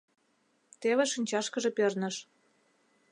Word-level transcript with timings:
Теве 0.81 1.03
шинчашкыже 1.11 1.71
перныш. 1.77 2.15